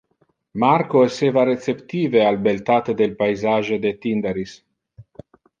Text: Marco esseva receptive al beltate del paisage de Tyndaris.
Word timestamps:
Marco 0.61 1.03
esseva 1.07 1.43
receptive 1.49 2.25
al 2.29 2.39
beltate 2.47 2.97
del 3.03 3.15
paisage 3.23 3.81
de 3.87 3.95
Tyndaris. 4.07 4.59